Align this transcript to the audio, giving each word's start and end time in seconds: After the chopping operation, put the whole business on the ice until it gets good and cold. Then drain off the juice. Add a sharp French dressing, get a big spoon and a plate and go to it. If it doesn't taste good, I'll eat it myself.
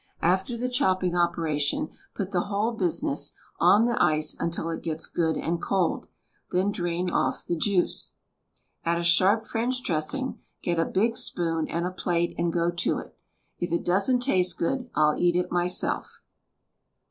After 0.23 0.57
the 0.57 0.67
chopping 0.67 1.15
operation, 1.15 1.89
put 2.15 2.31
the 2.31 2.45
whole 2.49 2.71
business 2.71 3.35
on 3.59 3.85
the 3.85 4.01
ice 4.03 4.35
until 4.39 4.71
it 4.71 4.81
gets 4.81 5.05
good 5.05 5.37
and 5.37 5.61
cold. 5.61 6.07
Then 6.49 6.71
drain 6.71 7.11
off 7.11 7.45
the 7.45 7.55
juice. 7.55 8.13
Add 8.83 8.97
a 8.97 9.03
sharp 9.03 9.45
French 9.45 9.83
dressing, 9.83 10.39
get 10.63 10.79
a 10.79 10.85
big 10.85 11.17
spoon 11.17 11.67
and 11.67 11.85
a 11.85 11.91
plate 11.91 12.33
and 12.39 12.51
go 12.51 12.71
to 12.71 12.97
it. 12.97 13.15
If 13.59 13.71
it 13.71 13.85
doesn't 13.85 14.21
taste 14.21 14.57
good, 14.57 14.89
I'll 14.95 15.17
eat 15.19 15.35
it 15.35 15.51
myself. 15.51 16.21